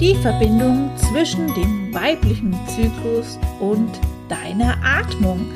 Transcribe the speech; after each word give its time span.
die 0.00 0.14
Verbindung 0.14 0.92
zwischen 0.96 1.52
dem 1.54 1.92
weiblichen 1.92 2.54
Zyklus 2.68 3.36
und 3.58 3.90
deiner 4.28 4.76
Atmung. 4.84 5.52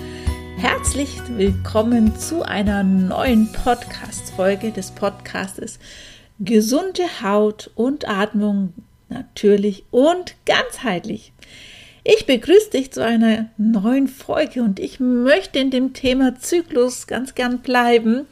Herzlich 0.57 1.21
willkommen 1.29 2.19
zu 2.19 2.43
einer 2.43 2.83
neuen 2.83 3.53
Podcast-Folge 3.53 4.73
des 4.73 4.91
Podcastes 4.91 5.79
Gesunde 6.41 7.05
Haut 7.23 7.71
und 7.77 8.09
Atmung 8.09 8.73
natürlich 9.09 9.85
und 9.93 10.35
ganzheitlich. 10.45 11.33
Ich 12.03 12.27
begrüße 12.27 12.71
dich 12.71 12.91
zu 12.91 13.05
einer 13.05 13.49
neuen 13.59 14.09
Folge 14.09 14.65
und 14.65 14.81
ich 14.81 14.99
möchte 14.99 15.61
in 15.61 15.71
dem 15.71 15.93
Thema 15.93 16.37
Zyklus 16.37 17.07
ganz 17.07 17.37
gern 17.37 17.61
bleiben, 17.61 18.27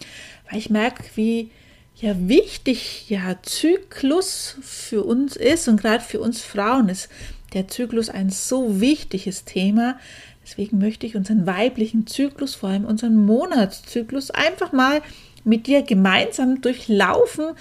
weil 0.50 0.58
ich 0.58 0.70
merke, 0.70 1.04
wie 1.14 1.52
ja 2.00 2.14
wichtig 2.28 3.08
ja 3.08 3.36
Zyklus 3.42 4.56
für 4.62 5.04
uns 5.04 5.36
ist 5.36 5.68
und 5.68 5.80
gerade 5.80 6.02
für 6.02 6.20
uns 6.20 6.42
Frauen 6.42 6.88
ist 6.88 7.08
der 7.52 7.68
Zyklus 7.68 8.08
ein 8.08 8.30
so 8.30 8.80
wichtiges 8.80 9.44
Thema. 9.44 9.98
Deswegen 10.42 10.78
möchte 10.78 11.06
ich 11.06 11.16
unseren 11.16 11.46
weiblichen 11.46 12.06
Zyklus, 12.06 12.54
vor 12.54 12.70
allem 12.70 12.84
unseren 12.84 13.24
Monatszyklus, 13.24 14.30
einfach 14.30 14.72
mal 14.72 15.02
mit 15.44 15.66
dir 15.66 15.82
gemeinsam 15.82 16.60
durchlaufen. 16.60 17.52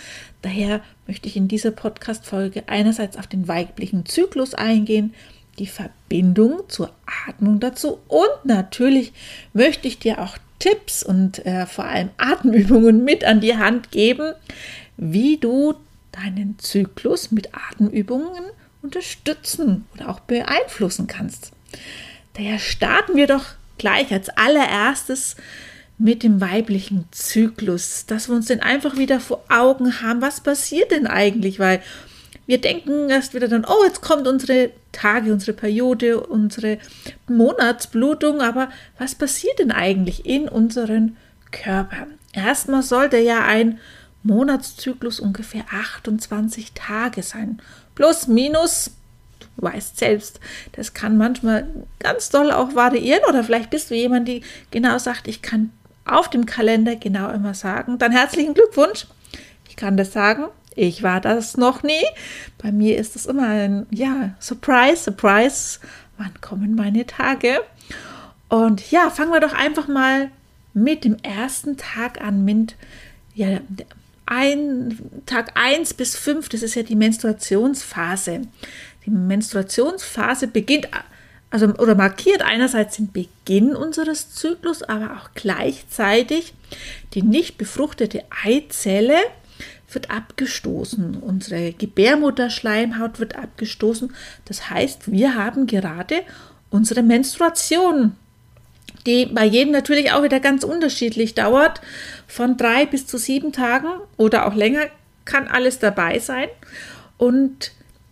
Daher 0.41 0.81
möchte 1.07 1.27
ich 1.27 1.35
in 1.35 1.47
dieser 1.47 1.71
Podcast-Folge 1.71 2.63
einerseits 2.67 3.17
auf 3.17 3.27
den 3.27 3.47
weiblichen 3.47 4.05
Zyklus 4.05 4.53
eingehen, 4.53 5.13
die 5.59 5.67
Verbindung 5.67 6.61
zur 6.69 6.91
Atmung 7.27 7.59
dazu 7.59 7.99
und 8.07 8.45
natürlich 8.45 9.11
möchte 9.53 9.87
ich 9.87 9.99
dir 9.99 10.21
auch 10.21 10.37
Tipps 10.59 11.03
und 11.03 11.45
äh, 11.45 11.65
vor 11.65 11.85
allem 11.85 12.09
Atemübungen 12.17 13.03
mit 13.03 13.23
an 13.23 13.41
die 13.41 13.57
Hand 13.57 13.91
geben, 13.91 14.33
wie 14.97 15.37
du 15.37 15.75
deinen 16.11 16.57
Zyklus 16.59 17.31
mit 17.31 17.49
Atemübungen 17.53 18.43
unterstützen 18.81 19.85
oder 19.93 20.09
auch 20.09 20.19
beeinflussen 20.21 21.07
kannst. 21.07 21.51
Daher 22.33 22.59
starten 22.59 23.15
wir 23.15 23.27
doch 23.27 23.45
gleich 23.77 24.11
als 24.11 24.29
allererstes 24.29 25.35
mit 25.97 26.23
dem 26.23 26.39
weiblichen 26.39 27.05
Zyklus, 27.11 28.05
dass 28.05 28.29
wir 28.29 28.35
uns 28.35 28.47
den 28.47 28.61
einfach 28.61 28.97
wieder 28.97 29.19
vor 29.19 29.43
Augen 29.49 30.01
haben, 30.01 30.21
was 30.21 30.41
passiert 30.41 30.91
denn 30.91 31.07
eigentlich, 31.07 31.59
weil 31.59 31.81
wir 32.49 32.59
denken 32.59 33.11
erst 33.11 33.35
wieder 33.35 33.47
dann, 33.47 33.63
oh, 33.63 33.83
jetzt 33.85 34.01
kommt 34.01 34.27
unsere 34.27 34.71
Tage, 34.91 35.31
unsere 35.31 35.53
Periode, 35.53 36.19
unsere 36.19 36.79
Monatsblutung, 37.27 38.41
aber 38.41 38.69
was 38.97 39.13
passiert 39.13 39.59
denn 39.59 39.69
eigentlich 39.69 40.25
in 40.25 40.49
unseren 40.49 41.15
Körpern? 41.51 42.15
Erstmal 42.33 42.81
sollte 42.81 43.19
ja 43.19 43.45
ein 43.45 43.77
Monatszyklus 44.23 45.19
ungefähr 45.19 45.65
28 45.71 46.71
Tage 46.73 47.21
sein. 47.21 47.61
Plus, 47.93 48.25
minus, 48.25 48.93
du 49.39 49.47
weißt 49.61 49.99
selbst, 49.99 50.39
das 50.71 50.95
kann 50.95 51.17
manchmal 51.17 51.67
ganz 51.99 52.29
doll 52.29 52.51
auch 52.51 52.73
variieren 52.73 53.21
oder 53.29 53.43
vielleicht 53.43 53.69
bist 53.69 53.91
du 53.91 53.95
jemand, 53.95 54.27
die 54.27 54.41
genau 54.71 54.97
sagt, 54.97 55.27
ich 55.27 55.43
kann 55.43 55.71
auf 56.03 56.31
dem 56.31 56.47
Kalender 56.47 56.95
genau 56.95 57.29
immer 57.29 57.53
sagen, 57.53 57.99
dann 57.99 58.11
herzlichen 58.11 58.55
Glückwunsch. 58.55 59.05
Ich 59.69 59.75
kann 59.75 59.97
das 59.97 60.13
sagen, 60.13 60.45
ich 60.75 61.03
war 61.03 61.21
das 61.21 61.57
noch 61.57 61.83
nie. 61.83 62.03
Bei 62.57 62.71
mir 62.71 62.97
ist 62.97 63.15
es 63.15 63.25
immer 63.25 63.47
ein, 63.47 63.85
ja, 63.91 64.35
Surprise, 64.39 65.03
Surprise. 65.03 65.79
Wann 66.17 66.39
kommen 66.41 66.75
meine 66.75 67.05
Tage? 67.05 67.61
Und 68.49 68.91
ja, 68.91 69.09
fangen 69.09 69.31
wir 69.31 69.39
doch 69.39 69.53
einfach 69.53 69.87
mal 69.87 70.31
mit 70.73 71.03
dem 71.03 71.17
ersten 71.23 71.77
Tag 71.77 72.21
an, 72.21 72.45
mit, 72.45 72.75
ja, 73.33 73.59
ein, 74.25 74.97
Tag 75.25 75.51
1 75.55 75.95
bis 75.95 76.15
5, 76.15 76.49
das 76.49 76.61
ist 76.61 76.75
ja 76.75 76.83
die 76.83 76.95
Menstruationsphase. 76.95 78.41
Die 79.05 79.09
Menstruationsphase 79.09 80.47
beginnt, 80.47 80.87
also 81.49 81.67
oder 81.75 81.95
markiert 81.95 82.43
einerseits 82.43 82.97
den 82.97 83.11
Beginn 83.11 83.75
unseres 83.75 84.33
Zyklus, 84.35 84.83
aber 84.83 85.17
auch 85.17 85.29
gleichzeitig 85.33 86.53
die 87.13 87.23
nicht 87.23 87.57
befruchtete 87.57 88.23
Eizelle 88.45 89.17
wird 89.93 90.11
abgestoßen. 90.11 91.17
Unsere 91.17 91.73
Gebärmutterschleimhaut 91.73 93.19
wird 93.19 93.35
abgestoßen. 93.35 94.13
Das 94.45 94.69
heißt, 94.69 95.11
wir 95.11 95.35
haben 95.35 95.67
gerade 95.67 96.21
unsere 96.69 97.03
Menstruation, 97.03 98.15
die 99.05 99.25
bei 99.27 99.45
jedem 99.45 99.71
natürlich 99.71 100.11
auch 100.11 100.23
wieder 100.23 100.39
ganz 100.39 100.63
unterschiedlich 100.63 101.35
dauert. 101.35 101.81
Von 102.27 102.57
drei 102.57 102.85
bis 102.85 103.07
zu 103.07 103.17
sieben 103.17 103.51
Tagen 103.51 103.89
oder 104.17 104.47
auch 104.47 104.55
länger 104.55 104.87
kann 105.25 105.47
alles 105.47 105.79
dabei 105.79 106.19
sein. 106.19 106.47
Und 107.17 107.71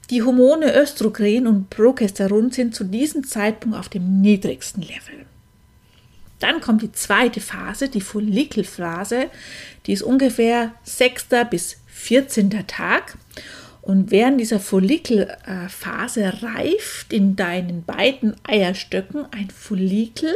die 0.10 0.24
Hormone 0.24 0.74
Östrogen 0.74 1.48
und 1.48 1.70
Progesteron 1.70 2.52
sind 2.52 2.74
zu 2.74 2.86
diesem 2.86 3.26
Zeitpunkt 3.26 3.78
auf 3.78 3.90
dem 3.90 4.22
niedrigsten 4.22 4.82
Level. 4.82 5.26
Dann 6.40 6.62
kommt 6.62 6.82
die 6.82 6.92
zweite 6.92 7.42
Phase, 7.42 7.90
die 7.90 8.02
Follikelphase. 8.02 9.30
Die 9.86 9.94
ist 9.94 10.04
ungefähr 10.04 10.74
6. 10.84 11.28
bis 11.50 11.78
14. 11.88 12.68
Tag. 12.68 13.18
Und 13.82 14.12
während 14.12 14.40
dieser 14.40 14.60
Follikelphase 14.60 16.44
reift 16.44 17.14
in 17.14 17.36
deinen 17.36 17.84
beiden 17.84 18.36
Eierstöcken 18.44 19.26
ein 19.32 19.50
Follikel 19.50 20.36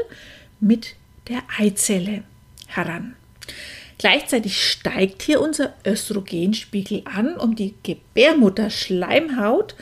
mit 0.60 0.96
der 1.28 1.42
Eizelle 1.60 2.24
heran. 2.68 3.16
Gleichzeitig 3.98 4.60
steigt 4.60 5.22
hier 5.22 5.42
unser 5.42 5.76
Östrogenspiegel 5.86 7.04
an, 7.06 7.38
um 7.38 7.56
die 7.56 7.76
Gebärmutterschleimhaut 7.84 9.76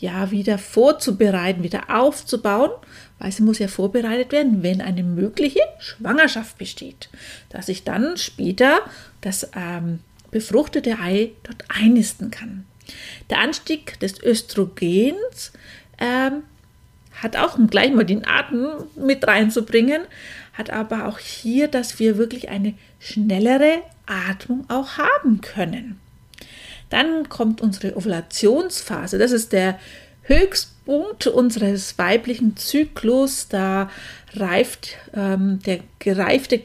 ja 0.00 0.30
wieder 0.30 0.58
vorzubereiten, 0.58 1.62
wieder 1.62 1.84
aufzubauen 1.88 2.70
weil 3.18 3.32
sie 3.32 3.42
muss 3.42 3.58
ja 3.58 3.68
vorbereitet 3.68 4.32
werden, 4.32 4.62
wenn 4.62 4.80
eine 4.80 5.02
mögliche 5.02 5.60
Schwangerschaft 5.78 6.58
besteht, 6.58 7.08
dass 7.48 7.68
ich 7.68 7.84
dann 7.84 8.16
später 8.16 8.80
das 9.20 9.50
ähm, 9.56 10.00
befruchtete 10.30 10.98
Ei 10.98 11.32
dort 11.42 11.64
einnisten 11.68 12.30
kann. 12.30 12.66
Der 13.30 13.40
Anstieg 13.40 13.98
des 14.00 14.22
Östrogens 14.22 15.52
ähm, 15.98 16.42
hat 17.14 17.36
auch, 17.36 17.58
um 17.58 17.68
gleich 17.68 17.92
mal 17.92 18.04
den 18.04 18.26
Atem 18.26 18.68
mit 18.96 19.26
reinzubringen, 19.26 20.02
hat 20.52 20.70
aber 20.70 21.06
auch 21.06 21.18
hier, 21.18 21.68
dass 21.68 21.98
wir 21.98 22.18
wirklich 22.18 22.50
eine 22.50 22.74
schnellere 23.00 23.82
Atmung 24.06 24.66
auch 24.68 24.98
haben 24.98 25.40
können. 25.40 25.98
Dann 26.90 27.28
kommt 27.28 27.60
unsere 27.60 27.96
Ovulationsphase. 27.96 29.18
Das 29.18 29.32
ist 29.32 29.52
der 29.52 29.78
Höchstpunkt 30.22 31.26
unseres 31.26 31.98
weiblichen 31.98 32.56
Zyklus, 32.56 33.48
da 33.48 33.90
reift 34.34 34.96
ähm, 35.14 35.60
der 35.64 35.80
gereifte 35.98 36.60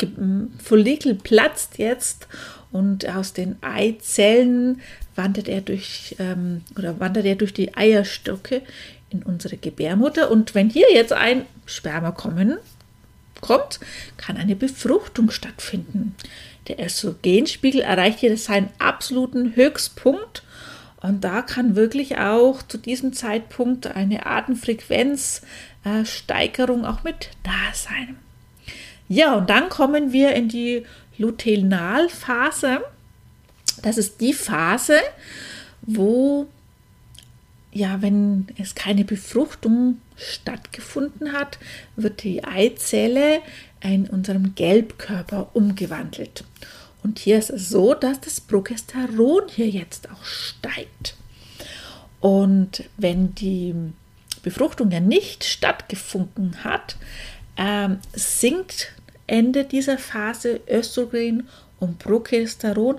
Follikel 0.62 1.16
platzt 1.16 1.78
jetzt 1.78 2.28
und 2.72 3.08
aus 3.08 3.34
den 3.34 3.58
Eizellen 3.62 4.82
wandert 5.16 5.48
er 5.48 5.62
durch 5.62 6.16
ähm, 6.20 6.62
oder 6.78 7.00
wandert 7.00 7.26
er 7.26 7.36
durch 7.36 7.54
die 7.54 7.76
Eierstöcke 7.76 8.62
in 9.10 9.24
unsere 9.24 9.58
Gebärmutter 9.58 10.32
und 10.32 10.56
wenn 10.56 10.70
hier 10.70 10.92
jetzt 10.92 11.14
ein 11.14 11.46
Sperma 11.66 12.12
kommen 12.12 12.58
kommt, 13.42 13.80
kann 14.18 14.38
eine 14.38 14.56
Befruchtung 14.56 15.32
stattfinden. 15.32 16.16
Der 16.68 16.80
Östrogenspiegel 16.80 17.82
erreicht 17.82 18.20
hier 18.20 18.38
seinen 18.38 18.70
absoluten 18.80 19.56
Höchstpunkt 19.56 20.44
und 21.02 21.24
da 21.24 21.42
kann 21.42 21.76
wirklich 21.76 22.20
auch 22.20 22.62
zu 22.62 22.78
diesem 22.78 23.14
Zeitpunkt 23.14 23.88
eine 23.88 24.28
Atemfrequenzsteigerung 24.28 26.86
auch 26.86 27.04
mit 27.04 27.32
da 27.44 27.74
sein. 27.74 28.20
Ja, 29.10 29.34
und 29.34 29.50
dann 29.50 29.70
kommen 29.70 30.14
wir 30.14 30.36
in 30.36 30.48
die 30.48 30.86
Luteinalphase. 31.18 32.82
Das 33.82 33.98
ist 33.98 34.22
die 34.22 34.34
Phase, 34.34 35.00
wo, 35.82 36.46
ja, 37.72 38.02
wenn 38.02 38.48
es 38.58 38.76
keine 38.76 39.06
Befruchtung 39.06 40.02
stattgefunden 40.18 41.32
hat, 41.32 41.58
wird 41.96 42.24
die 42.24 42.44
Eizelle 42.44 43.42
in 43.82 44.08
unserem 44.08 44.56
Gelbkörper 44.56 45.50
umgewandelt. 45.54 46.44
Und 47.04 47.20
hier 47.20 47.40
ist 47.40 47.50
es 47.50 47.70
so, 47.70 47.94
dass 47.94 48.20
das 48.22 48.42
Progesteron 48.42 49.44
hier 49.50 49.70
jetzt 49.70 50.10
auch 50.12 50.24
steigt. 50.24 51.16
Und 52.20 52.84
wenn 52.98 53.34
die 53.34 53.74
Befruchtung 54.44 54.92
ja 54.92 55.00
nicht 55.00 55.44
stattgefunden 55.44 56.64
hat, 56.64 56.98
ähm, 57.58 58.00
sinkt 58.14 58.94
Ende 59.28 59.66
dieser 59.66 59.98
Phase 59.98 60.62
Östrogen 60.70 61.48
und 61.80 62.00
Progesteron 62.00 62.98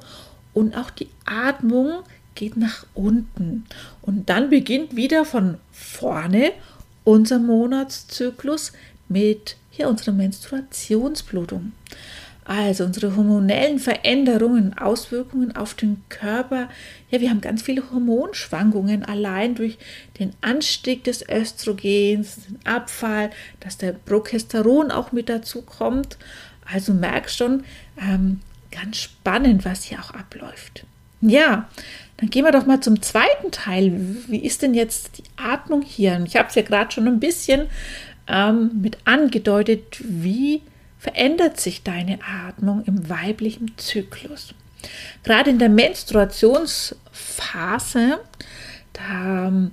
und 0.54 0.76
auch 0.76 0.90
die 0.90 1.08
Atmung 1.24 2.02
geht 2.34 2.56
nach 2.56 2.86
unten. 2.94 3.64
Und 4.00 4.28
dann 4.28 4.50
beginnt 4.50 4.96
wieder 4.96 5.24
von 5.24 5.58
vorne 5.70 6.52
unser 7.04 7.38
Monatszyklus 7.38 8.72
mit 9.08 9.56
hier 9.70 9.88
unserer 9.88 10.12
Menstruationsblutung. 10.12 11.72
Also 12.44 12.84
unsere 12.84 13.14
hormonellen 13.14 13.78
Veränderungen, 13.78 14.76
Auswirkungen 14.76 15.54
auf 15.54 15.74
den 15.74 16.02
Körper. 16.08 16.68
Ja, 17.08 17.20
wir 17.20 17.30
haben 17.30 17.40
ganz 17.40 17.62
viele 17.62 17.88
Hormonschwankungen 17.92 19.04
allein 19.04 19.54
durch 19.54 19.78
den 20.18 20.32
Anstieg 20.40 21.04
des 21.04 21.26
Östrogens, 21.28 22.40
den 22.48 22.58
Abfall, 22.64 23.30
dass 23.60 23.78
der 23.78 23.92
Progesteron 23.92 24.90
auch 24.90 25.12
mit 25.12 25.28
dazu 25.28 25.62
kommt. 25.62 26.18
Also 26.70 26.92
merkst 26.92 27.36
schon, 27.36 27.64
ähm, 27.96 28.40
ganz 28.72 28.96
spannend, 28.96 29.64
was 29.64 29.84
hier 29.84 30.00
auch 30.00 30.10
abläuft. 30.10 30.84
Ja, 31.22 31.68
dann 32.18 32.30
gehen 32.30 32.44
wir 32.44 32.52
doch 32.52 32.66
mal 32.66 32.80
zum 32.80 33.00
zweiten 33.00 33.50
Teil. 33.50 33.98
Wie 34.28 34.44
ist 34.44 34.62
denn 34.62 34.74
jetzt 34.74 35.18
die 35.18 35.24
Atmung 35.36 35.82
hier? 35.82 36.22
Ich 36.26 36.36
habe 36.36 36.48
es 36.48 36.54
ja 36.54 36.62
gerade 36.62 36.92
schon 36.92 37.08
ein 37.08 37.20
bisschen 37.20 37.68
ähm, 38.28 38.82
mit 38.82 38.98
angedeutet, 39.04 40.00
wie 40.00 40.62
verändert 40.98 41.58
sich 41.58 41.82
deine 41.82 42.18
Atmung 42.46 42.84
im 42.86 43.08
weiblichen 43.08 43.72
Zyklus. 43.76 44.54
Gerade 45.24 45.50
in 45.50 45.58
der 45.58 45.68
Menstruationsphase, 45.68 48.18
da 48.92 49.48
ähm, 49.48 49.72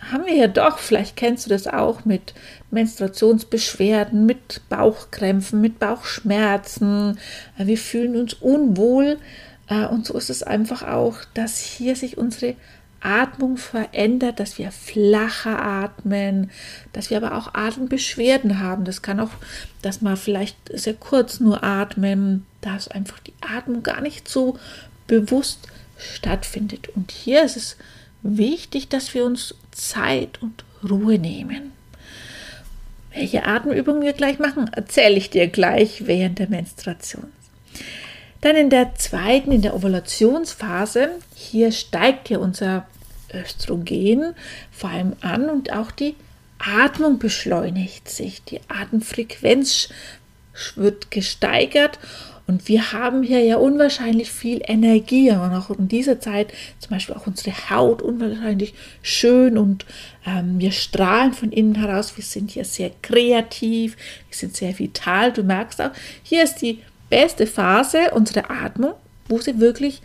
haben 0.00 0.26
wir 0.26 0.34
ja 0.34 0.48
doch, 0.48 0.78
vielleicht 0.78 1.16
kennst 1.16 1.46
du 1.46 1.50
das 1.50 1.66
auch 1.66 2.04
mit 2.04 2.34
Menstruationsbeschwerden, 2.70 4.26
mit 4.26 4.60
Bauchkrämpfen, 4.68 5.60
mit 5.60 5.78
Bauchschmerzen. 5.78 7.18
Wir 7.56 7.78
fühlen 7.78 8.16
uns 8.16 8.34
unwohl. 8.34 9.18
Äh, 9.68 9.86
und 9.86 10.06
so 10.06 10.14
ist 10.14 10.30
es 10.30 10.42
einfach 10.42 10.82
auch, 10.82 11.18
dass 11.34 11.58
hier 11.58 11.96
sich 11.96 12.18
unsere 12.18 12.54
Atmung 13.00 13.56
verändert, 13.56 14.40
dass 14.40 14.58
wir 14.58 14.72
flacher 14.72 15.62
atmen, 15.62 16.50
dass 16.92 17.10
wir 17.10 17.16
aber 17.16 17.36
auch 17.36 17.54
Atembeschwerden 17.54 18.58
haben. 18.58 18.84
Das 18.84 19.02
kann 19.02 19.20
auch, 19.20 19.30
dass 19.82 20.00
man 20.00 20.16
vielleicht 20.16 20.56
sehr 20.72 20.94
kurz 20.94 21.38
nur 21.38 21.62
atmen, 21.62 22.44
dass 22.60 22.88
einfach 22.88 23.20
die 23.20 23.34
Atmung 23.40 23.82
gar 23.82 24.00
nicht 24.00 24.28
so 24.28 24.58
bewusst 25.06 25.68
stattfindet. 25.96 26.88
Und 26.88 27.12
hier 27.12 27.44
ist 27.44 27.56
es 27.56 27.76
wichtig, 28.22 28.88
dass 28.88 29.14
wir 29.14 29.24
uns 29.24 29.54
Zeit 29.70 30.42
und 30.42 30.64
Ruhe 30.88 31.18
nehmen. 31.18 31.72
Welche 33.14 33.44
Atemübungen 33.44 34.02
wir 34.02 34.12
gleich 34.12 34.38
machen, 34.38 34.70
erzähle 34.72 35.16
ich 35.16 35.30
dir 35.30 35.48
gleich 35.48 36.06
während 36.06 36.38
der 36.40 36.48
Menstruation. 36.48 37.32
Dann 38.40 38.56
in 38.56 38.70
der 38.70 38.94
zweiten, 38.94 39.50
in 39.50 39.62
der 39.62 39.74
Ovulationsphase, 39.74 41.10
hier 41.34 41.72
steigt 41.72 42.28
hier 42.28 42.40
unser 42.40 42.86
Östrogen 43.34 44.34
vor 44.70 44.90
allem 44.90 45.14
an 45.20 45.50
und 45.50 45.72
auch 45.72 45.90
die 45.90 46.14
Atmung 46.58 47.18
beschleunigt 47.18 48.08
sich. 48.08 48.42
Die 48.44 48.60
Atemfrequenz 48.68 49.90
wird 50.76 51.10
gesteigert 51.10 51.98
und 52.48 52.66
wir 52.66 52.92
haben 52.92 53.22
hier 53.22 53.44
ja 53.44 53.58
unwahrscheinlich 53.58 54.32
viel 54.32 54.62
Energie 54.66 55.30
und 55.30 55.52
auch 55.52 55.70
in 55.70 55.86
dieser 55.86 56.18
Zeit 56.18 56.52
zum 56.78 56.90
Beispiel 56.90 57.14
auch 57.14 57.26
unsere 57.26 57.70
Haut 57.70 58.00
unwahrscheinlich 58.00 58.72
schön 59.02 59.58
und 59.58 59.84
ähm, 60.26 60.58
wir 60.58 60.72
strahlen 60.72 61.34
von 61.34 61.52
innen 61.52 61.74
heraus. 61.74 62.16
Wir 62.16 62.24
sind 62.24 62.52
hier 62.52 62.64
sehr 62.64 62.90
kreativ, 63.02 63.96
wir 64.28 64.36
sind 64.36 64.56
sehr 64.56 64.76
vital. 64.78 65.32
Du 65.32 65.42
merkst 65.42 65.80
auch, 65.82 65.90
hier 66.22 66.42
ist 66.42 66.62
die 66.62 66.80
beste 67.10 67.46
Phase 67.46 68.10
unserer 68.12 68.50
Atmung, 68.50 68.94
wo 69.28 69.38
sie 69.38 69.60
wirklich 69.60 70.02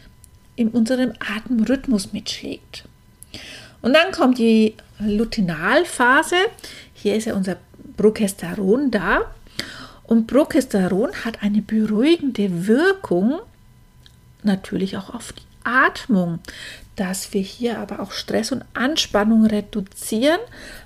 in 0.55 0.69
unserem 0.69 1.13
Atemrhythmus 1.35 2.13
mitschlägt. 2.13 2.85
Und 3.81 3.93
dann 3.93 4.11
kommt 4.11 4.37
die 4.37 4.75
Luteinalphase. 4.99 6.35
Hier 6.93 7.15
ist 7.15 7.25
ja 7.25 7.33
unser 7.33 7.57
Progesteron 7.97 8.91
da. 8.91 9.21
Und 10.03 10.27
Progesteron 10.27 11.11
hat 11.25 11.41
eine 11.41 11.61
beruhigende 11.61 12.67
Wirkung, 12.67 13.39
natürlich 14.43 14.97
auch 14.97 15.13
auf 15.13 15.33
die 15.33 15.41
Atmung, 15.63 16.39
dass 16.95 17.33
wir 17.33 17.41
hier 17.41 17.79
aber 17.79 17.99
auch 17.99 18.11
Stress 18.11 18.51
und 18.51 18.63
Anspannung 18.73 19.45
reduzieren. 19.45 20.39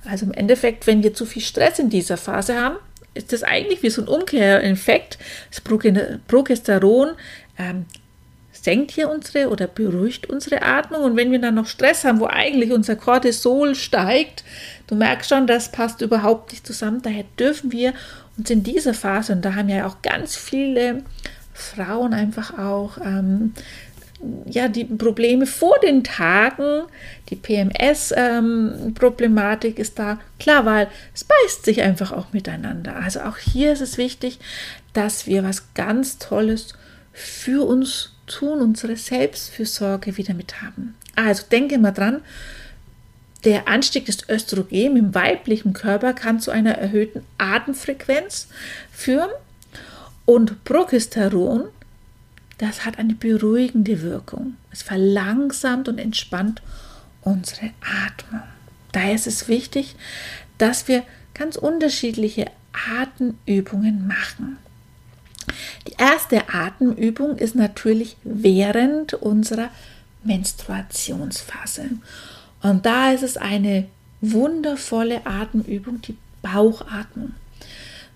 Also 0.05 0.25
im 0.25 0.33
Endeffekt, 0.33 0.87
wenn 0.87 1.03
wir 1.03 1.13
zu 1.13 1.25
viel 1.25 1.41
Stress 1.41 1.79
in 1.79 1.89
dieser 1.89 2.17
Phase 2.17 2.59
haben, 2.59 2.77
ist 3.17 3.33
das 3.33 3.43
eigentlich 3.43 3.83
wie 3.83 3.89
so 3.89 4.01
ein 4.01 4.07
Umkehreffekt. 4.07 5.17
Das 5.49 5.61
Progesteron 5.61 7.09
ähm, 7.57 7.85
senkt 8.51 8.91
hier 8.91 9.09
unsere 9.09 9.49
oder 9.49 9.67
beruhigt 9.67 10.29
unsere 10.29 10.61
Atmung. 10.61 11.03
Und 11.03 11.15
wenn 11.15 11.31
wir 11.31 11.39
dann 11.39 11.55
noch 11.55 11.67
Stress 11.67 12.03
haben, 12.03 12.19
wo 12.19 12.25
eigentlich 12.25 12.71
unser 12.71 12.95
Cortisol 12.95 13.75
steigt, 13.75 14.43
du 14.87 14.95
merkst 14.95 15.29
schon, 15.29 15.47
das 15.47 15.71
passt 15.71 16.01
überhaupt 16.01 16.51
nicht 16.51 16.67
zusammen. 16.67 17.01
Daher 17.01 17.25
dürfen 17.39 17.71
wir 17.71 17.93
uns 18.37 18.49
in 18.49 18.63
dieser 18.63 18.93
Phase, 18.93 19.33
und 19.33 19.43
da 19.43 19.55
haben 19.55 19.69
ja 19.69 19.87
auch 19.87 20.01
ganz 20.01 20.35
viele 20.35 21.03
Frauen 21.53 22.13
einfach 22.13 22.57
auch 22.59 22.97
ähm, 22.97 23.53
ja, 24.45 24.67
die 24.67 24.85
Probleme 24.85 25.45
vor 25.45 25.77
den 25.79 26.03
Tagen, 26.03 26.87
die 27.29 27.35
PMS-Problematik 27.35 29.77
ähm, 29.77 29.81
ist 29.81 29.99
da 29.99 30.19
klar, 30.39 30.65
weil 30.65 30.87
es 31.13 31.23
beißt 31.23 31.65
sich 31.65 31.83
einfach 31.83 32.11
auch 32.11 32.33
miteinander. 32.33 32.95
Also 32.95 33.19
auch 33.21 33.37
hier 33.37 33.71
ist 33.73 33.81
es 33.81 33.97
wichtig, 33.97 34.39
dass 34.93 35.27
wir 35.27 35.43
was 35.43 35.75
ganz 35.75 36.17
Tolles 36.17 36.73
für 37.13 37.63
uns 37.65 38.13
tun, 38.25 38.61
unsere 38.61 38.95
Selbstfürsorge 38.95 40.17
wieder 40.17 40.33
mit 40.33 40.61
haben. 40.61 40.95
Also 41.15 41.43
denke 41.49 41.77
mal 41.77 41.91
dran, 41.91 42.21
der 43.43 43.67
Anstieg 43.67 44.05
des 44.05 44.29
Östrogen 44.29 44.97
im 44.97 45.15
weiblichen 45.15 45.73
Körper 45.73 46.13
kann 46.13 46.39
zu 46.39 46.51
einer 46.51 46.73
erhöhten 46.73 47.23
Atemfrequenz 47.37 48.47
führen 48.91 49.29
und 50.25 50.63
Progesteron 50.65 51.69
das 52.57 52.85
hat 52.85 52.97
eine 52.97 53.13
beruhigende 53.13 54.01
Wirkung. 54.01 54.55
Es 54.71 54.81
verlangsamt 54.81 55.87
und 55.87 55.99
entspannt 55.99 56.61
unsere 57.21 57.71
Atmung. 57.81 58.41
Daher 58.91 59.13
ist 59.13 59.27
es 59.27 59.47
wichtig, 59.47 59.95
dass 60.57 60.87
wir 60.87 61.03
ganz 61.33 61.55
unterschiedliche 61.55 62.45
Atemübungen 62.99 64.07
machen. 64.07 64.57
Die 65.87 65.95
erste 65.97 66.49
Atemübung 66.49 67.37
ist 67.37 67.55
natürlich 67.55 68.17
während 68.23 69.13
unserer 69.13 69.69
Menstruationsphase. 70.23 71.89
Und 72.61 72.85
da 72.85 73.11
ist 73.11 73.23
es 73.23 73.37
eine 73.37 73.87
wundervolle 74.21 75.25
Atemübung, 75.25 76.01
die 76.01 76.17
Bauchatmung. 76.41 77.33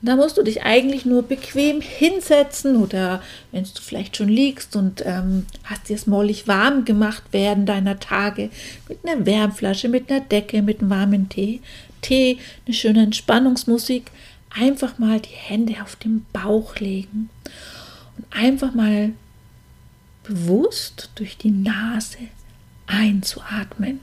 Da 0.03 0.15
musst 0.15 0.38
du 0.38 0.44
dich 0.44 0.63
eigentlich 0.63 1.06
nur 1.06 1.21
bequem 1.21 1.80
hinsetzen 1.80 2.75
oder 2.75 3.21
wenn 3.51 3.63
du 3.63 3.81
vielleicht 3.81 4.18
schon 4.18 4.30
liegst 4.30 4.75
und 4.75 5.03
ähm, 5.06 5.45
hast 5.63 5.89
dir 5.89 5.95
es 5.95 6.07
mollig 6.07 6.48
warm 6.48 6.86
gemacht 6.86 7.24
während 7.31 7.69
deiner 7.69 8.00
Tage 8.00 8.50
mit 8.89 9.06
einer 9.06 9.25
Wärmflasche, 9.27 9.89
mit 9.89 10.12
einer 10.12 10.21
Decke, 10.21 10.63
mit 10.63 10.80
einem 10.80 10.89
warmen 10.89 11.30
Tee, 11.30 11.62
Tee, 12.01 12.39
eine 12.65 12.74
schöne 12.74 13.03
Entspannungsmusik, 13.03 14.10
einfach 14.50 14.98
mal 14.98 15.20
die 15.20 15.29
Hände 15.29 15.75
auf 15.84 15.96
den 15.96 16.25
Bauch 16.34 16.77
legen 16.77 17.29
und 18.17 18.25
einfach 18.31 18.74
mal 18.74 19.12
bewusst 20.24 21.12
durch 21.15 21.38
die 21.38 21.51
Nase 21.51 22.17
einzuatmen. 22.88 24.00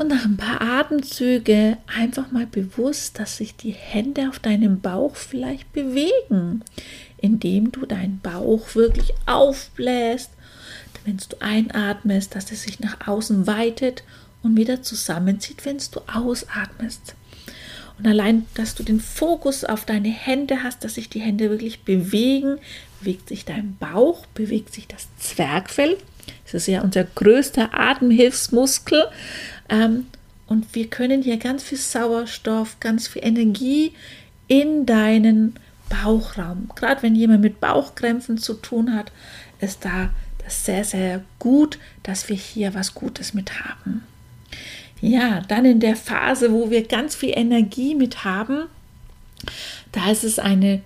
Und 0.00 0.08
nach 0.08 0.24
ein 0.24 0.38
paar 0.38 0.62
Atemzüge 0.62 1.76
einfach 1.86 2.30
mal 2.32 2.46
bewusst, 2.46 3.18
dass 3.18 3.36
sich 3.36 3.54
die 3.54 3.72
Hände 3.72 4.30
auf 4.30 4.38
deinem 4.38 4.80
Bauch 4.80 5.14
vielleicht 5.14 5.74
bewegen, 5.74 6.64
indem 7.18 7.70
du 7.70 7.84
deinen 7.84 8.18
Bauch 8.20 8.74
wirklich 8.74 9.12
aufbläst. 9.26 10.30
Wenn 11.04 11.18
du 11.18 11.36
einatmest, 11.40 12.34
dass 12.34 12.50
es 12.50 12.62
sich 12.62 12.80
nach 12.80 13.06
außen 13.08 13.46
weitet 13.46 14.02
und 14.42 14.56
wieder 14.56 14.80
zusammenzieht, 14.80 15.66
wenn 15.66 15.76
du 15.76 16.00
ausatmest. 16.10 17.14
Und 17.98 18.06
allein, 18.06 18.46
dass 18.54 18.74
du 18.74 18.82
den 18.82 19.00
Fokus 19.00 19.64
auf 19.64 19.84
deine 19.84 20.08
Hände 20.08 20.62
hast, 20.62 20.82
dass 20.82 20.94
sich 20.94 21.10
die 21.10 21.20
Hände 21.20 21.50
wirklich 21.50 21.82
bewegen, 21.82 22.56
bewegt 23.00 23.28
sich 23.28 23.44
dein 23.44 23.76
Bauch, 23.78 24.24
bewegt 24.32 24.72
sich 24.72 24.86
das 24.86 25.08
Zwergfell. 25.18 25.98
Das 26.44 26.54
ist 26.54 26.68
ja 26.68 26.80
unser 26.80 27.04
größter 27.04 27.70
Atemhilfsmuskel. 27.72 29.04
Ähm, 29.70 30.06
und 30.46 30.74
wir 30.74 30.88
können 30.88 31.22
hier 31.22 31.36
ganz 31.36 31.62
viel 31.62 31.78
Sauerstoff, 31.78 32.78
ganz 32.80 33.08
viel 33.08 33.24
Energie 33.24 33.92
in 34.48 34.84
deinen 34.84 35.54
Bauchraum. 35.88 36.68
Gerade 36.74 37.02
wenn 37.02 37.14
jemand 37.14 37.42
mit 37.42 37.60
Bauchkrämpfen 37.60 38.36
zu 38.36 38.54
tun 38.54 38.94
hat, 38.94 39.12
ist 39.60 39.84
da 39.84 40.10
das 40.44 40.64
sehr, 40.64 40.84
sehr 40.84 41.22
gut, 41.38 41.78
dass 42.02 42.28
wir 42.28 42.36
hier 42.36 42.74
was 42.74 42.94
Gutes 42.94 43.32
mit 43.32 43.60
haben. 43.60 44.02
Ja, 45.00 45.40
dann 45.48 45.64
in 45.64 45.80
der 45.80 45.96
Phase, 45.96 46.52
wo 46.52 46.70
wir 46.70 46.86
ganz 46.86 47.14
viel 47.14 47.32
Energie 47.34 47.94
mit 47.94 48.24
haben, 48.24 48.64
da 49.92 50.10
ist 50.10 50.24
es 50.24 50.38
eine 50.38 50.82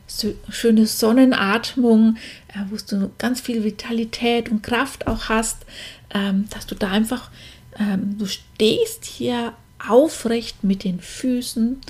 schöne 0.48 0.86
Sonnenatmung, 0.86 2.16
äh, 2.48 2.60
wo 2.70 2.76
du 2.76 3.10
ganz 3.18 3.40
viel 3.40 3.64
Vitalität 3.64 4.48
und 4.48 4.62
Kraft 4.62 5.06
auch 5.06 5.28
hast, 5.28 5.66
ähm, 6.14 6.46
dass 6.50 6.66
du 6.66 6.74
da 6.74 6.90
einfach 6.90 7.30
ähm, 7.78 8.16
du 8.18 8.26
stehst 8.26 9.04
hier 9.04 9.52
aufrecht 9.86 10.64
mit 10.64 10.84
den 10.84 11.00
Füßen, 11.00 11.80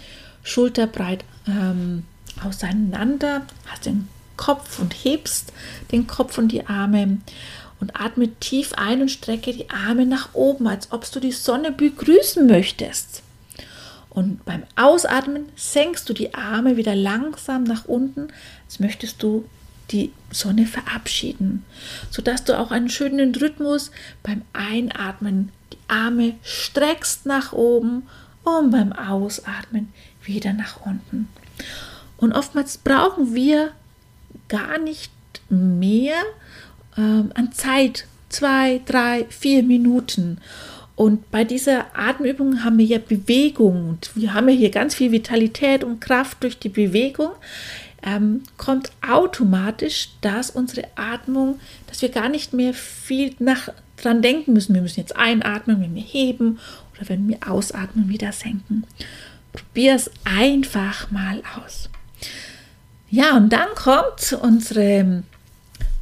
schulterbreit 0.43 1.25
ähm, 1.47 2.05
auseinander, 2.45 3.43
hast 3.67 3.87
den 3.87 4.09
Kopf 4.37 4.79
und 4.79 4.93
hebst 4.93 5.53
den 5.93 6.07
Kopf 6.07 6.39
und 6.39 6.49
die 6.49 6.67
Arme 6.67 7.19
und 7.81 8.01
atme 8.01 8.29
tief 8.41 8.73
ein 8.75 9.03
und 9.03 9.11
strecke 9.11 9.53
die 9.53 9.71
Arme 9.71 10.07
nach 10.07 10.35
oben, 10.35 10.67
als 10.67 10.91
ob 10.93 11.11
du 11.11 11.21
die 11.21 11.33
Sonne 11.33 11.71
begrüßen 11.71 12.47
möchtest. 12.47 13.23
Und 14.11 14.45
beim 14.45 14.63
Ausatmen 14.77 15.47
senkst 15.57 16.09
du 16.09 16.13
die 16.13 16.35
Arme 16.35 16.77
wieder 16.77 16.95
langsam 16.95 17.65
nach 17.65 17.87
unten, 17.87 18.29
als 18.65 18.79
möchtest 18.79 19.23
du 19.23 19.45
die 19.91 20.13
Sonne 20.31 20.67
verabschieden, 20.67 21.65
sodass 22.11 22.45
du 22.45 22.59
auch 22.59 22.71
einen 22.71 22.89
schönen 22.89 23.35
Rhythmus 23.35 23.91
beim 24.23 24.43
Einatmen 24.53 25.51
die 25.73 25.79
Arme 25.89 26.35
streckst 26.43 27.27
nach 27.27 27.53
oben 27.53 28.05
und 28.45 28.71
beim 28.71 28.93
Ausatmen 28.93 29.93
wieder 30.23 30.53
nach 30.53 30.85
unten. 30.85 31.29
Und 32.17 32.33
oftmals 32.33 32.79
brauchen 32.79 33.35
wir 33.35 33.73
gar 34.49 34.79
nicht 34.79 35.13
mehr 35.49 36.15
ähm, 36.97 37.33
an 37.35 37.53
Zeit, 37.53 38.07
zwei, 38.29 38.81
drei, 38.87 39.27
vier 39.29 39.63
Minuten. 39.63 40.39
Und 40.97 41.31
bei 41.31 41.43
dieser 41.43 41.87
Atemübung 41.95 42.63
haben 42.63 42.79
wir 42.79 42.87
ja 42.87 42.99
Bewegung 42.99 43.89
und 43.89 44.11
wir 44.15 44.33
haben 44.33 44.49
ja 44.49 44.55
hier 44.55 44.71
ganz 44.71 44.95
viel 44.95 45.11
Vitalität 45.11 45.83
und 45.83 46.01
Kraft 46.01 46.43
durch 46.43 46.59
die 46.59 46.69
Bewegung. 46.69 47.31
Ähm, 48.05 48.43
kommt 48.59 48.93
automatisch, 49.09 50.11
dass 50.21 50.51
unsere 50.51 50.87
Atmung, 50.95 51.59
dass 51.87 52.03
wir 52.03 52.11
gar 52.11 52.29
nicht 52.29 52.53
mehr 52.53 52.75
viel 52.75 53.35
nach, 53.39 53.71
dran 53.97 54.21
denken 54.21 54.53
müssen. 54.53 54.75
Wir 54.75 54.83
müssen 54.83 55.01
jetzt 55.01 55.17
einatmen, 55.17 55.81
wenn 55.81 55.95
wir 55.95 56.03
heben 56.03 56.59
oder 56.95 57.09
wenn 57.09 57.29
wir 57.29 57.39
ausatmen, 57.49 58.09
wieder 58.09 58.33
senken. 58.33 58.85
Probier 59.53 59.95
es 59.95 60.11
einfach 60.25 61.11
mal 61.11 61.43
aus. 61.57 61.89
Ja, 63.09 63.37
und 63.37 63.53
dann 63.53 63.69
kommt 63.75 64.37
unsere 64.43 65.23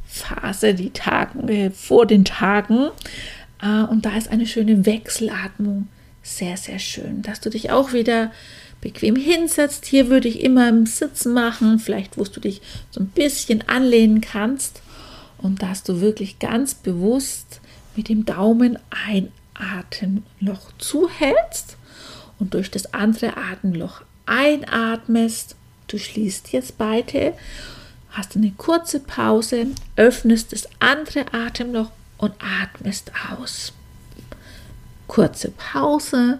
Phase, 0.07 0.73
die 0.73 0.89
Tage 0.89 1.71
vor 1.71 2.05
den 2.05 2.25
Tagen. 2.25 2.89
Äh, 3.61 3.83
und 3.83 4.05
da 4.05 4.17
ist 4.17 4.29
eine 4.29 4.45
schöne 4.45 4.85
Wechselatmung 4.85 5.87
sehr, 6.23 6.55
sehr 6.57 6.79
schön, 6.79 7.21
dass 7.21 7.41
du 7.41 7.49
dich 7.49 7.71
auch 7.71 7.93
wieder 7.93 8.31
bequem 8.83 9.15
hinsetzt. 9.15 9.85
Hier 9.85 10.09
würde 10.09 10.27
ich 10.27 10.41
immer 10.41 10.67
im 10.67 10.85
Sitzen 10.85 11.33
machen, 11.33 11.79
vielleicht 11.79 12.17
wo 12.17 12.23
du 12.25 12.41
dich 12.41 12.61
so 12.91 12.99
ein 12.99 13.07
bisschen 13.07 13.67
anlehnen 13.67 14.19
kannst 14.19 14.81
und 15.37 15.61
dass 15.61 15.83
du 15.83 16.01
wirklich 16.01 16.39
ganz 16.39 16.75
bewusst 16.75 17.61
mit 17.95 18.09
dem 18.09 18.25
Daumen 18.25 18.77
ein 19.07 19.31
Atemloch 19.53 20.71
zuhältst 20.79 21.77
und 22.39 22.53
durch 22.53 22.69
das 22.69 22.93
andere 22.93 23.37
Atemloch 23.37 24.01
einatmest. 24.25 25.55
Du 25.87 25.97
schließt 25.97 26.51
jetzt 26.51 26.77
beide, 26.77 27.33
hast 28.11 28.35
eine 28.35 28.51
kurze 28.51 28.99
Pause, 28.99 29.67
öffnest 29.95 30.51
das 30.51 30.67
andere 30.79 31.33
Atemloch 31.33 31.91
und 32.17 32.33
atmest 32.61 33.11
aus. 33.31 33.71
Kurze 35.07 35.51
Pause. 35.51 36.39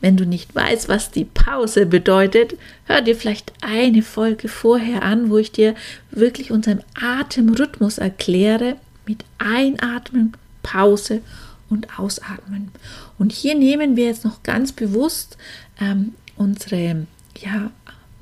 Wenn 0.00 0.16
du 0.16 0.24
nicht 0.24 0.54
weißt, 0.54 0.88
was 0.88 1.10
die 1.10 1.26
Pause 1.26 1.86
bedeutet, 1.86 2.54
hör 2.84 3.02
dir 3.02 3.14
vielleicht 3.14 3.52
eine 3.60 4.02
Folge 4.02 4.48
vorher 4.48 5.02
an, 5.02 5.30
wo 5.30 5.38
ich 5.38 5.52
dir 5.52 5.74
wirklich 6.10 6.50
unseren 6.50 6.82
Atemrhythmus 6.94 7.98
erkläre 7.98 8.76
mit 9.06 9.24
Einatmen, 9.38 10.32
Pause 10.62 11.20
und 11.68 11.98
Ausatmen. 11.98 12.70
Und 13.18 13.32
hier 13.32 13.54
nehmen 13.54 13.96
wir 13.96 14.06
jetzt 14.06 14.24
noch 14.24 14.42
ganz 14.42 14.72
bewusst 14.72 15.36
ähm, 15.80 16.14
unsere 16.36 17.06
ja, 17.38 17.70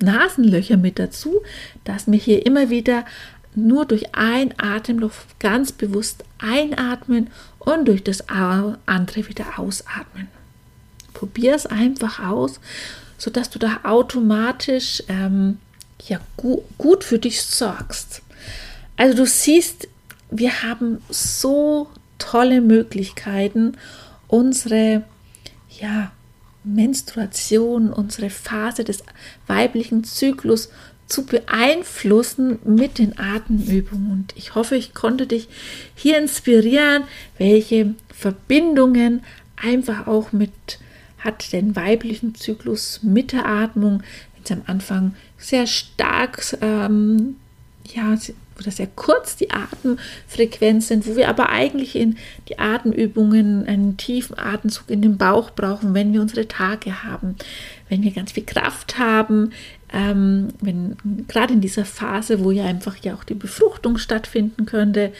Nasenlöcher 0.00 0.76
mit 0.76 0.99
dazu, 0.99 1.40
dass 1.85 2.11
wir 2.11 2.18
hier 2.18 2.44
immer 2.44 2.70
wieder 2.70 3.04
nur 3.54 3.85
durch 3.87 4.14
ein 4.14 4.54
Atemloch 4.58 5.12
ganz 5.38 5.73
bewusst 5.73 6.25
einatmen 6.38 7.28
und 7.58 7.87
durch 7.87 8.04
das 8.04 8.28
andere 8.28 9.28
wieder 9.28 9.58
ausatmen. 9.58 10.28
Probier 11.19 11.57
es 11.57 11.67
einfach 11.67 12.21
aus, 12.21 12.61
sodass 13.17 13.51
du 13.51 13.59
da 13.59 13.81
automatisch 13.83 15.03
ähm, 15.09 15.59
ja, 16.07 16.21
gu 16.37 16.63
gut 16.79 17.03
für 17.03 17.19
dich 17.19 17.43
sorgst. 17.43 18.23
Also 18.97 19.17
du 19.17 19.27
siehst, 19.27 19.89
wir 20.31 20.63
haben 20.63 21.03
so 21.09 21.89
tolle 22.19 22.61
Möglichkeiten, 22.61 23.77
unsere 24.29 25.03
ja, 25.81 26.13
Menstruation, 26.63 27.93
unsere 27.93 28.31
Phase 28.31 28.85
des 28.85 29.03
weiblichen 29.49 30.05
Zyklus 30.05 30.69
zu 31.09 31.27
beeinflussen 31.27 32.61
mit 32.65 32.99
den 32.99 33.19
Atemübungen. 33.19 34.13
Und 34.13 34.37
ich 34.37 34.55
hoffe, 34.55 34.77
ich 34.77 34.95
konnte 34.95 35.27
dich 35.27 35.49
hier 35.97 36.17
inspirieren, 36.17 37.03
welche 37.39 37.97
Verbindungen 38.15 39.25
einfach 39.57 40.07
auch 40.07 40.31
mit 40.31 40.53
hat 41.19 41.53
den 41.53 41.77
weiblichen 41.77 42.35
Zyklus 42.35 43.01
mit 43.03 43.33
der 43.33 43.47
Atmung, 43.47 44.03
wenn 44.35 44.45
es 44.45 44.51
am 44.51 44.63
Anfang 44.67 45.15
sehr 45.37 45.67
stark 45.67 46.57
ähm, 46.61 47.37
ja, 47.95 48.17
oder 48.59 48.71
sehr 48.71 48.89
kurz 48.89 49.37
die 49.37 49.51
Atemfrequenz 49.51 50.89
sind, 50.89 51.07
wo 51.07 51.17
wir 51.17 51.29
aber 51.29 51.49
eigentlich 51.51 51.95
in 51.95 52.17
die 52.49 52.59
Atemübungen 52.59 53.67
einen 53.67 53.97
tiefen 53.97 54.39
Atemzug 54.39 54.91
in 54.91 55.03
den 55.03 55.17
Bauch 55.17 55.51
brauchen, 55.51 55.95
wenn 55.95 56.13
wir 56.13 56.21
unsere 56.21 56.49
Tage 56.49 57.05
haben, 57.05 57.37
wenn 57.89 58.03
wir 58.03 58.11
ganz 58.11 58.33
viel 58.33 58.45
Kraft 58.45 58.99
haben, 58.99 59.53
ähm, 59.93 60.49
wenn 60.61 60.97
gerade 61.29 61.55
in 61.55 61.61
dieser 61.61 61.85
Phase, 61.85 62.45
wo 62.45 62.51
ja 62.51 62.65
einfach 62.65 62.97
ja 62.97 63.15
auch 63.15 63.25
die 63.25 63.35
Befruchtung 63.35 63.97
stattfinden 63.97 64.67
könnte, 64.67 65.13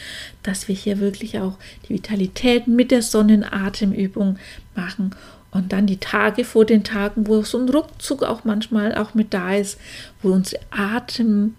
dass 0.43 0.69
wir 0.69 0.75
hier 0.75 0.99
wirklich 0.99 1.39
auch 1.39 1.57
die 1.89 1.95
Vitalität 1.95 2.67
mit 2.67 2.91
der 2.91 3.03
Sonnenatemübung 3.03 4.39
machen 4.75 5.15
und 5.51 5.73
dann 5.73 5.87
die 5.87 5.99
Tage 5.99 6.45
vor 6.45 6.65
den 6.65 6.85
Tagen, 6.85 7.27
wo 7.27 7.43
so 7.43 7.59
ein 7.59 7.69
Ruckzug 7.69 8.23
auch 8.23 8.45
manchmal 8.45 8.95
auch 8.95 9.15
mit 9.15 9.33
da 9.33 9.55
ist, 9.55 9.79
wo 10.23 10.31
unsere 10.31 10.63
Atem 10.71 11.55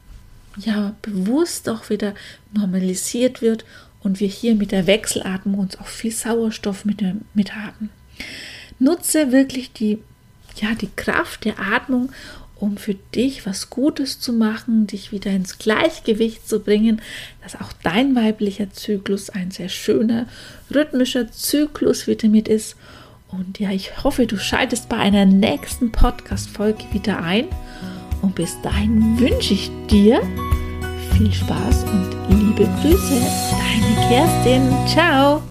ja 0.57 0.95
bewusst 1.01 1.69
auch 1.69 1.89
wieder 1.89 2.13
normalisiert 2.53 3.41
wird 3.41 3.65
und 4.01 4.19
wir 4.19 4.27
hier 4.27 4.55
mit 4.55 4.71
der 4.71 4.87
Wechselatmung 4.87 5.59
uns 5.59 5.79
auch 5.79 5.87
viel 5.87 6.11
Sauerstoff 6.11 6.85
mit, 6.85 7.01
mit 7.33 7.55
haben. 7.55 7.89
Nutze 8.77 9.31
wirklich 9.31 9.73
die, 9.73 9.99
ja, 10.55 10.73
die 10.75 10.89
Kraft 10.95 11.45
der 11.45 11.59
Atmung, 11.59 12.11
um 12.55 12.77
für 12.77 12.93
dich 12.93 13.45
was 13.45 13.69
Gutes 13.69 14.19
zu 14.19 14.33
machen, 14.33 14.87
dich 14.87 15.11
wieder 15.11 15.31
ins 15.31 15.57
Gleichgewicht 15.57 16.47
zu 16.47 16.59
bringen, 16.59 17.01
dass 17.41 17.55
auch 17.55 17.71
dein 17.83 18.15
weiblicher 18.15 18.71
Zyklus 18.71 19.29
ein 19.29 19.51
sehr 19.51 19.69
schöner, 19.69 20.27
rhythmischer 20.73 21.31
Zyklus 21.31 22.07
wieder 22.07 22.27
mit 22.27 22.47
ist. 22.47 22.75
Und 23.31 23.59
ja, 23.59 23.71
ich 23.71 24.03
hoffe, 24.03 24.25
du 24.25 24.37
schaltest 24.37 24.89
bei 24.89 24.97
einer 24.97 25.25
nächsten 25.25 25.91
Podcast-Folge 25.91 26.83
wieder 26.91 27.21
ein. 27.21 27.45
Und 28.21 28.35
bis 28.35 28.59
dahin 28.61 29.19
wünsche 29.19 29.53
ich 29.53 29.71
dir 29.89 30.21
viel 31.15 31.31
Spaß 31.31 31.83
und 31.85 32.09
liebe 32.29 32.69
Grüße. 32.81 33.21
Deine 33.51 34.07
Kerstin. 34.09 34.87
Ciao. 34.87 35.41